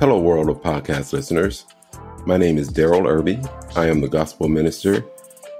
Hello, 0.00 0.18
world 0.18 0.48
of 0.48 0.60
podcast 0.60 1.12
listeners. 1.12 1.66
My 2.26 2.36
name 2.36 2.58
is 2.58 2.70
Darryl 2.70 3.02
Erby. 3.02 3.38
I 3.76 3.86
am 3.86 4.00
the 4.00 4.08
gospel 4.08 4.48
minister 4.48 5.04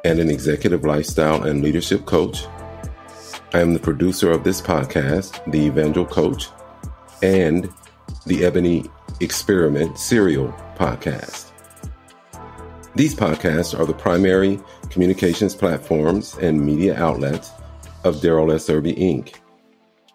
and 0.05 0.19
an 0.19 0.31
executive 0.31 0.85
lifestyle 0.85 1.45
and 1.45 1.63
leadership 1.63 2.07
coach. 2.07 2.47
I 3.53 3.61
am 3.61 3.73
the 3.73 3.79
producer 3.79 4.33
of 4.33 4.43
this 4.43 4.61
podcast, 4.61 5.39
The 5.53 5.67
Evangel 5.67 6.07
Coach, 6.07 6.49
and 7.23 7.69
the 8.27 8.45
Ebony 8.45 8.87
Experiment 9.21 9.97
Serial 9.99 10.49
podcast. 10.77 11.53
These 12.97 13.15
podcasts 13.15 13.79
are 13.79 13.87
the 13.87 13.95
primary 13.95 14.59
communications 14.91 15.55
platforms 15.55 16.37
and 16.39 16.61
media 16.61 17.01
outlets 17.01 17.53
of 18.03 18.17
Darryl 18.17 18.53
S. 18.53 18.69
Erby 18.69 18.99
Inc., 18.99 19.37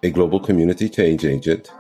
a 0.04 0.10
global 0.10 0.40
community 0.40 0.90
change 0.90 1.24
agent 1.24 1.72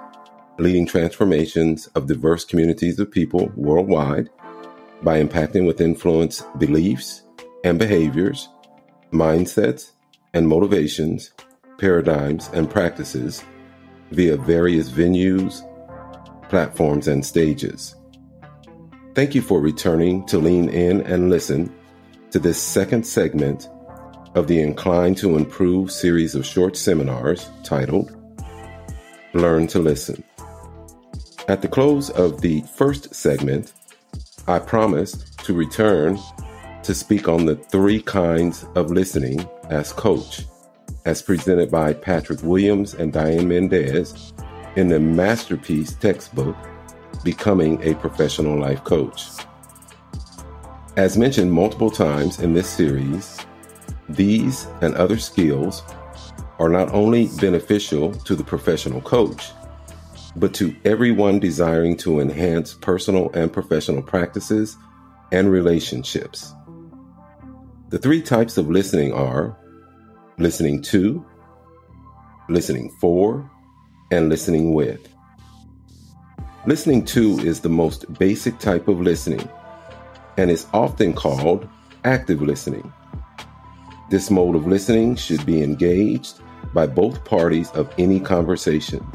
leading 0.60 0.86
transformations 0.86 1.88
of 1.88 2.08
diverse 2.08 2.44
communities 2.44 3.00
of 3.00 3.12
people 3.12 3.52
worldwide 3.56 4.30
by 5.04 5.22
impacting 5.22 5.66
with 5.66 5.82
influence 5.82 6.44
beliefs 6.58 7.24
and 7.64 7.78
behaviors, 7.78 8.50
mindsets 9.12 9.92
and 10.34 10.48
motivations, 10.48 11.32
paradigms 11.78 12.50
and 12.54 12.70
practices 12.70 13.44
via 14.12 14.38
various 14.38 14.90
venues, 14.90 15.62
platforms, 16.50 17.08
and 17.08 17.26
stages. 17.26 17.96
Thank 19.14 19.36
you 19.36 19.42
for 19.42 19.60
returning 19.60 20.26
to 20.28 20.38
lean 20.38 20.70
in 20.70 21.02
and 21.02 21.30
listen 21.30 21.74
to 22.32 22.40
this 22.40 22.62
second 22.62 23.06
segment 23.06 23.70
of 24.36 24.48
the 24.48 24.62
Inclined 24.62 25.18
to 25.18 25.36
Improve 25.36 25.92
series 25.92 26.36
of 26.36 26.46
short 26.46 26.78
seminars 26.78 27.50
titled 27.64 28.16
Learn 29.34 29.68
to 29.68 29.80
Listen. 29.80 30.24
At 31.50 31.62
the 31.62 31.68
close 31.70 32.10
of 32.10 32.42
the 32.42 32.62
first 32.76 33.16
segment, 33.16 33.72
I 34.50 34.60
promised 34.60 35.40
to 35.46 35.54
return 35.54 36.20
to 36.84 36.94
speak 36.94 37.30
on 37.30 37.46
the 37.46 37.56
three 37.56 38.02
kinds 38.02 38.66
of 38.76 38.92
listening 38.92 39.48
as 39.70 39.94
coach, 39.94 40.44
as 41.06 41.22
presented 41.22 41.72
by 41.72 41.94
Patrick 41.94 42.44
Williams 42.44 42.96
and 42.96 43.14
Diane 43.14 43.48
Menendez 43.48 44.34
in 44.76 44.90
the 44.90 45.00
masterpiece 45.00 45.94
textbook, 45.94 46.58
Becoming 47.24 47.82
a 47.82 47.96
Professional 47.96 48.60
Life 48.60 48.84
Coach. 48.84 49.28
As 50.98 51.18
mentioned 51.18 51.50
multiple 51.50 51.90
times 51.90 52.40
in 52.40 52.54
this 52.54 52.70
series, 52.70 53.38
these 54.10 54.68
and 54.82 54.96
other 54.96 55.18
skills 55.18 55.84
are 56.60 56.70
not 56.70 56.94
only 56.94 57.30
beneficial 57.40 58.12
to 58.12 58.36
the 58.36 58.44
professional 58.44 59.00
coach, 59.00 59.52
but 60.40 60.54
to 60.54 60.76
everyone 60.86 61.40
desiring 61.40 61.98
to 61.98 62.20
enhance 62.20 62.76
personal 62.76 63.32
and 63.34 63.52
professional 63.52 64.02
practices 64.02 64.78
and 65.32 65.52
relationships. 65.52 66.54
The 67.90 67.98
three 67.98 68.22
types 68.22 68.58
of 68.58 68.70
listening 68.70 69.14
are 69.14 69.58
listening 70.38 70.82
to, 70.84 71.26
listening 72.50 72.90
for, 73.02 73.50
and 74.12 74.30
listening 74.30 74.74
with. 74.74 75.10
Listening 76.66 77.04
to 77.06 77.40
is 77.40 77.62
the 77.62 77.70
most 77.70 78.12
basic 78.20 78.60
type 78.60 78.88
of 78.88 79.02
listening 79.02 79.50
and 80.38 80.52
is 80.52 80.68
often 80.74 81.14
called 81.14 81.68
active 82.04 82.42
listening. 82.42 82.94
This 84.10 84.30
mode 84.30 84.56
of 84.56 84.68
listening 84.68 85.16
should 85.16 85.46
be 85.46 85.64
engaged 85.64 86.40
by 86.74 86.86
both 86.88 87.26
parties 87.26 87.72
of 87.72 87.92
any 87.98 88.20
conversation. 88.20 89.06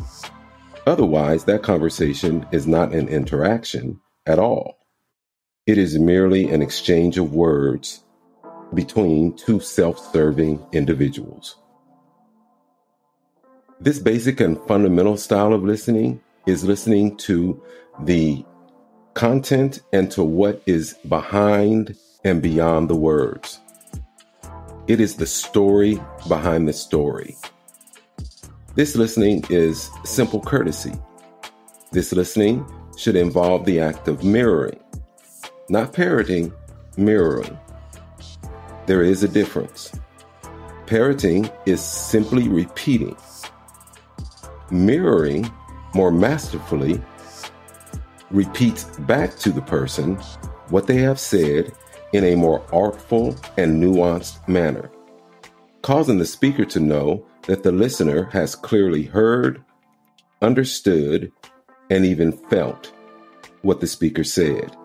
Otherwise, 0.87 1.45
that 1.45 1.63
conversation 1.63 2.47
is 2.51 2.67
not 2.67 2.93
an 2.93 3.09
interaction 3.09 4.01
at 4.27 4.39
all. 4.39 4.79
It 5.67 5.79
is 5.79 5.99
merely 5.99 6.51
an 6.51 6.61
exchange 6.61 7.19
of 7.19 7.33
words 7.33 8.03
between 8.75 9.37
two 9.37 9.61
self 9.61 9.99
serving 10.13 10.65
individuals. 10.73 11.57
This 13.81 13.99
basic 13.99 14.41
and 14.41 14.61
fundamental 14.67 15.17
style 15.17 15.53
of 15.53 15.63
listening 15.63 16.21
is 16.47 16.65
listening 16.65 17.17
to 17.19 17.63
the 18.01 18.45
content 19.15 19.83
and 19.93 20.11
to 20.13 20.25
what 20.25 20.63
is 20.67 20.95
behind 21.09 21.97
and 22.25 22.43
beyond 22.43 22.89
the 22.89 22.97
words. 22.97 23.61
It 24.89 25.01
is 25.01 25.17
the 25.17 25.27
story 25.27 26.01
behind 26.29 26.69
the 26.69 26.73
story. 26.73 27.37
This 28.75 28.97
listening 28.97 29.45
is 29.51 29.91
simple 30.03 30.41
courtesy. 30.41 30.95
This 31.91 32.11
listening 32.11 32.65
should 32.97 33.17
involve 33.17 33.67
the 33.67 33.79
act 33.81 34.09
of 34.09 34.25
mirroring, 34.25 34.81
not 35.69 35.93
parroting, 35.93 36.51
mirroring. 36.97 37.59
There 38.87 39.03
is 39.03 39.23
a 39.23 39.29
difference. 39.29 39.93
Parroting 40.87 41.51
is 41.67 41.83
simply 41.83 42.49
repeating. 42.49 43.15
Mirroring, 44.71 45.53
more 45.95 46.11
masterfully, 46.11 46.99
repeats 48.31 48.85
back 49.01 49.37
to 49.41 49.53
the 49.53 49.61
person 49.61 50.17
what 50.71 50.87
they 50.87 50.97
have 50.97 51.21
said 51.21 51.73
in 52.15 52.25
a 52.25 52.37
more 52.37 52.65
artful 52.73 53.37
and 53.59 53.83
nuanced 53.83 54.49
manner, 54.49 54.91
causing 55.83 56.19
the 56.19 56.25
speaker 56.25 56.65
to 56.65 56.81
know 56.81 57.27
that 57.47 57.65
the 57.65 57.73
listener 57.73 58.25
has 58.33 58.55
clearly 58.55 59.03
heard, 59.03 59.63
understood, 60.41 61.33
and 61.91 62.05
even 62.05 62.33
felt 62.33 62.93
what 63.63 63.81
the 63.81 63.87
speaker 63.87 64.23
said. 64.25 64.77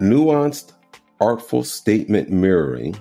Nuanced, 0.00 0.72
artful 1.20 1.64
statement 1.64 2.30
mirroring 2.30 2.96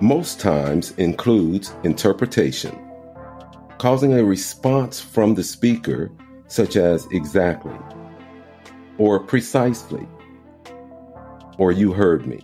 most 0.00 0.40
times 0.40 0.92
includes 0.92 1.74
interpretation, 1.84 2.76
causing 3.78 4.14
a 4.14 4.24
response 4.24 5.00
from 5.00 5.34
the 5.34 5.42
speaker, 5.42 6.10
such 6.48 6.76
as 6.76 7.06
exactly, 7.12 7.76
or 8.98 9.20
precisely, 9.20 10.06
or 11.58 11.72
you 11.72 11.92
heard 11.92 12.26
me. 12.26 12.40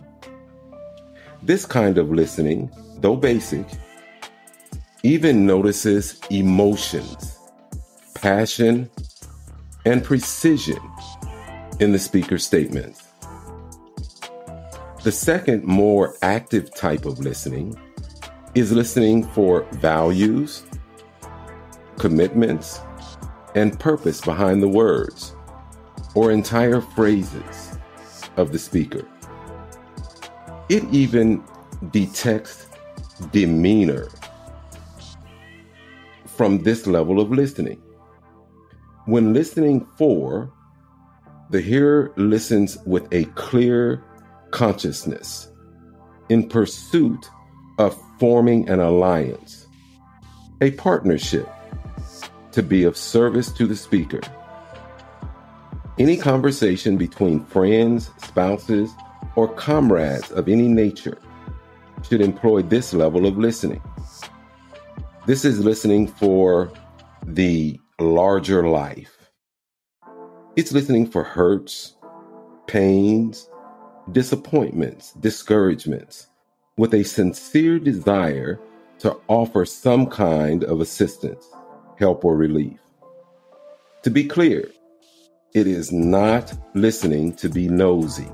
This 1.43 1.65
kind 1.65 1.97
of 1.97 2.11
listening, 2.11 2.69
though 2.99 3.15
basic, 3.15 3.65
even 5.01 5.47
notices 5.47 6.19
emotions, 6.29 7.39
passion, 8.13 8.89
and 9.85 10.03
precision 10.03 10.79
in 11.79 11.91
the 11.91 11.97
speaker's 11.97 12.45
statements. 12.45 13.07
The 15.03 15.11
second, 15.11 15.63
more 15.63 16.13
active 16.21 16.75
type 16.75 17.05
of 17.05 17.17
listening 17.17 17.75
is 18.53 18.71
listening 18.71 19.23
for 19.23 19.63
values, 19.71 20.63
commitments, 21.97 22.79
and 23.55 23.79
purpose 23.79 24.21
behind 24.21 24.61
the 24.61 24.67
words 24.67 25.35
or 26.13 26.31
entire 26.31 26.81
phrases 26.81 27.79
of 28.37 28.51
the 28.51 28.59
speaker. 28.59 29.07
It 30.71 30.85
even 30.89 31.43
detects 31.91 32.67
demeanor 33.33 34.07
from 36.25 36.63
this 36.63 36.87
level 36.87 37.19
of 37.19 37.29
listening. 37.29 37.81
When 39.03 39.33
listening 39.33 39.85
for, 39.97 40.49
the 41.49 41.59
hearer 41.59 42.13
listens 42.15 42.77
with 42.85 43.05
a 43.11 43.25
clear 43.35 44.01
consciousness 44.51 45.51
in 46.29 46.47
pursuit 46.47 47.29
of 47.77 48.01
forming 48.17 48.69
an 48.69 48.79
alliance, 48.79 49.67
a 50.61 50.71
partnership 50.71 51.49
to 52.53 52.63
be 52.63 52.85
of 52.85 52.95
service 52.95 53.51
to 53.51 53.67
the 53.67 53.75
speaker. 53.75 54.21
Any 55.99 56.15
conversation 56.15 56.95
between 56.95 57.43
friends, 57.43 58.09
spouses, 58.23 58.89
or 59.35 59.47
comrades 59.47 60.31
of 60.31 60.47
any 60.47 60.67
nature 60.67 61.17
should 62.07 62.21
employ 62.21 62.61
this 62.61 62.93
level 62.93 63.25
of 63.25 63.37
listening. 63.37 63.81
This 65.25 65.45
is 65.45 65.63
listening 65.63 66.07
for 66.07 66.71
the 67.25 67.79
larger 67.99 68.67
life. 68.67 69.31
It's 70.55 70.71
listening 70.71 71.07
for 71.07 71.23
hurts, 71.23 71.95
pains, 72.67 73.49
disappointments, 74.11 75.13
discouragements, 75.13 76.27
with 76.77 76.93
a 76.93 77.03
sincere 77.03 77.79
desire 77.79 78.59
to 78.99 79.17
offer 79.27 79.65
some 79.65 80.07
kind 80.07 80.63
of 80.63 80.81
assistance, 80.81 81.47
help, 81.97 82.25
or 82.25 82.35
relief. 82.35 82.79
To 84.03 84.09
be 84.09 84.25
clear, 84.25 84.69
it 85.53 85.67
is 85.67 85.91
not 85.91 86.53
listening 86.73 87.33
to 87.35 87.49
be 87.49 87.67
nosy. 87.67 88.27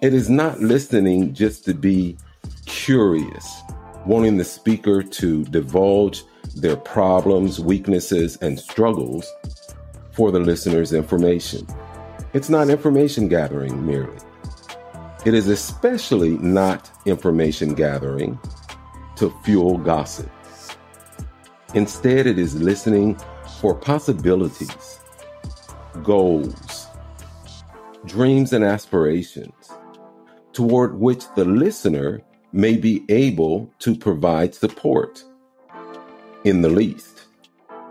It 0.00 0.14
is 0.14 0.30
not 0.30 0.60
listening 0.60 1.34
just 1.34 1.64
to 1.64 1.74
be 1.74 2.16
curious 2.66 3.62
wanting 4.06 4.36
the 4.36 4.44
speaker 4.44 5.02
to 5.02 5.42
divulge 5.46 6.22
their 6.54 6.76
problems, 6.76 7.58
weaknesses, 7.58 8.36
and 8.36 8.60
struggles 8.60 9.26
for 10.12 10.30
the 10.30 10.38
listener's 10.38 10.92
information. 10.92 11.66
It's 12.32 12.48
not 12.48 12.70
information 12.70 13.26
gathering 13.26 13.84
merely. 13.84 14.16
It 15.26 15.34
is 15.34 15.48
especially 15.48 16.38
not 16.38 16.88
information 17.04 17.74
gathering 17.74 18.38
to 19.16 19.34
fuel 19.42 19.78
gossip. 19.78 20.30
Instead, 21.74 22.28
it 22.28 22.38
is 22.38 22.54
listening 22.54 23.18
for 23.60 23.74
possibilities, 23.74 25.00
goals, 26.04 26.86
dreams, 28.06 28.52
and 28.52 28.62
aspirations 28.62 29.72
toward 30.58 30.98
which 30.98 31.22
the 31.36 31.44
listener 31.44 32.20
may 32.50 32.76
be 32.76 33.04
able 33.10 33.70
to 33.78 33.94
provide 33.94 34.52
support 34.52 35.22
in 36.42 36.62
the 36.62 36.68
least 36.68 37.26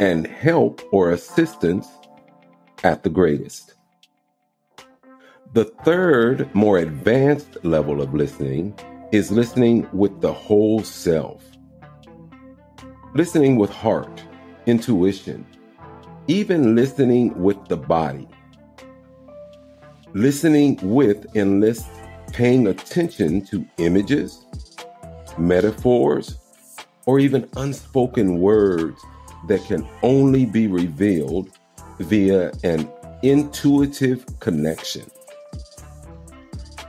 and 0.02 0.28
help 0.28 0.82
or 0.92 1.12
assistance 1.12 1.88
at 2.84 3.04
the 3.04 3.10
greatest. 3.10 3.76
The 5.54 5.64
third, 5.86 6.54
more 6.54 6.80
advanced 6.80 7.56
level 7.64 8.02
of 8.02 8.14
listening 8.14 8.78
is 9.14 9.32
listening 9.32 9.88
with 9.94 10.20
the 10.20 10.34
whole 10.34 10.84
self. 10.84 11.42
Listening 13.14 13.56
with 13.56 13.70
heart, 13.70 14.22
intuition, 14.66 15.46
even 16.28 16.76
listening 16.76 17.42
with 17.42 17.66
the 17.70 17.78
body. 17.78 18.28
Listening 20.14 20.78
with 20.82 21.34
enlists 21.34 21.88
paying 22.34 22.68
attention 22.68 23.46
to 23.46 23.66
images, 23.78 24.46
metaphors, 25.38 26.38
or 27.06 27.20
even 27.20 27.48
unspoken 27.58 28.40
words 28.40 29.02
that 29.48 29.64
can 29.66 29.88
only 30.04 30.46
be 30.46 30.68
revealed 30.68 31.50
via 32.00 32.52
an 32.64 32.90
intuitive 33.24 34.26
connection. 34.40 35.10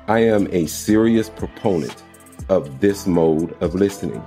I 0.08 0.20
am 0.20 0.48
a 0.52 0.66
serious 0.66 1.28
proponent 1.28 2.02
of 2.48 2.80
this 2.80 3.06
mode 3.06 3.56
of 3.62 3.74
listening, 3.74 4.22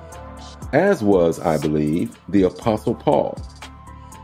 as 0.73 1.03
was, 1.03 1.39
I 1.39 1.57
believe, 1.57 2.17
the 2.29 2.43
Apostle 2.43 2.95
Paul, 2.95 3.37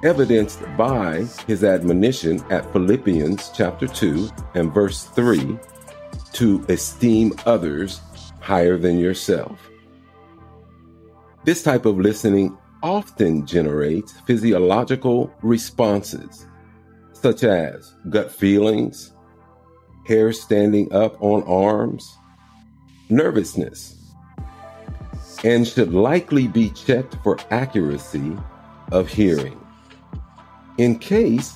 evidenced 0.03 0.61
by 0.77 1.25
his 1.47 1.63
admonition 1.63 2.43
at 2.51 2.71
Philippians 2.71 3.51
chapter 3.55 3.87
2 3.87 4.29
and 4.53 4.71
verse 4.71 5.05
3 5.05 5.57
to 6.33 6.65
esteem 6.69 7.33
others 7.45 8.01
higher 8.39 8.77
than 8.77 8.97
yourself. 8.99 9.69
This 11.43 11.63
type 11.63 11.85
of 11.85 11.97
listening 11.97 12.57
often 12.83 13.45
generates 13.45 14.13
physiological 14.21 15.33
responses, 15.41 16.45
such 17.13 17.43
as 17.43 17.93
gut 18.09 18.31
feelings, 18.31 19.13
hair 20.05 20.31
standing 20.31 20.91
up 20.93 21.21
on 21.21 21.43
arms, 21.43 22.17
nervousness, 23.09 23.95
and 25.43 25.67
should 25.67 25.93
likely 25.93 26.47
be 26.47 26.69
checked 26.71 27.15
for 27.23 27.37
accuracy 27.51 28.37
of 28.91 29.07
hearing. 29.07 29.59
In 30.77 30.97
case 30.99 31.53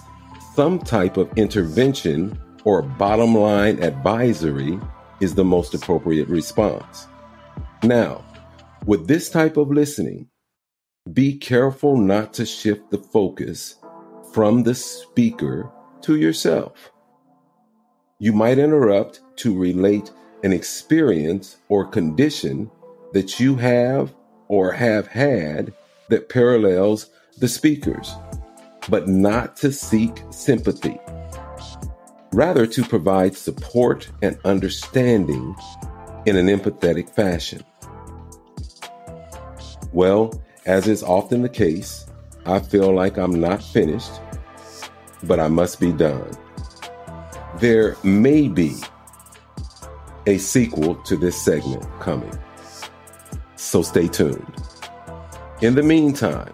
some 0.56 0.80
type 0.80 1.18
of 1.18 1.32
intervention 1.38 2.38
or 2.64 2.82
bottom 2.82 3.36
line 3.36 3.82
advisory 3.84 4.80
is 5.20 5.36
the 5.36 5.46
most 5.46 5.74
appropriate 5.74 6.28
response. 6.28 7.08
Now, 7.84 8.24
with 8.86 9.08
this 9.08 9.30
type 9.30 9.58
of 9.58 9.70
listening, 9.70 10.28
be 11.14 11.38
careful 11.38 11.98
not 11.98 12.34
to 12.34 12.46
shift 12.46 12.92
the 12.92 12.98
focus 12.98 13.76
from 14.34 14.64
the 14.64 14.76
speaker 14.76 15.72
to 16.02 16.16
yourself. 16.16 16.92
You 18.20 18.34
might 18.34 18.60
interrupt 18.60 19.22
to 19.38 19.58
relate 19.58 20.12
an 20.44 20.54
experience 20.54 21.58
or 21.70 21.86
condition 21.86 22.70
that 23.14 23.40
you 23.40 23.56
have 23.56 24.14
or 24.48 24.72
have 24.72 25.08
had 25.08 25.74
that 26.10 26.30
parallels 26.30 27.10
the 27.38 27.48
speaker's, 27.48 28.14
but 28.90 29.08
not 29.08 29.56
to 29.58 29.72
seek 29.72 30.24
sympathy. 30.30 31.00
Rather, 32.34 32.66
to 32.66 32.84
provide 32.84 33.36
support 33.36 34.10
and 34.22 34.38
understanding 34.46 35.56
in 36.26 36.36
an 36.38 36.48
empathetic 36.48 37.10
fashion. 37.10 37.64
Well, 39.92 40.42
as 40.66 40.88
is 40.88 41.04
often 41.04 41.42
the 41.42 41.50
case, 41.50 42.06
I 42.46 42.60
feel 42.60 42.94
like 42.94 43.18
I'm 43.18 43.40
not 43.40 43.62
finished, 43.62 44.12
but 45.24 45.40
I 45.40 45.48
must 45.48 45.80
be 45.80 45.92
done 45.92 46.32
there 47.62 47.96
may 48.04 48.48
be 48.48 48.76
a 50.26 50.38
sequel 50.40 50.96
to 50.96 51.16
this 51.16 51.40
segment 51.40 51.86
coming. 52.00 52.34
So 53.56 53.84
stay 53.84 54.08
tuned. 54.08 54.56
In 55.62 55.76
the 55.76 55.84
meantime, 55.84 56.54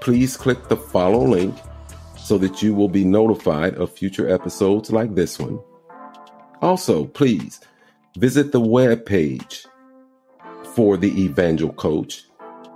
please 0.00 0.36
click 0.36 0.68
the 0.68 0.76
follow 0.76 1.24
link 1.24 1.54
so 2.28 2.36
that 2.36 2.62
you 2.62 2.74
will 2.74 2.90
be 2.90 3.06
notified 3.06 3.74
of 3.76 3.90
future 3.90 4.28
episodes 4.28 4.92
like 4.92 5.14
this 5.14 5.38
one. 5.38 5.58
Also, 6.60 7.06
please 7.06 7.58
visit 8.18 8.52
the 8.52 8.60
web 8.60 9.06
page 9.06 9.64
for 10.74 10.98
the 10.98 11.24
Evangel 11.24 11.72
Coach 11.72 12.24